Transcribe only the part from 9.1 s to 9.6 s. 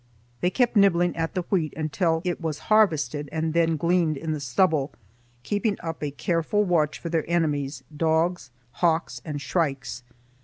and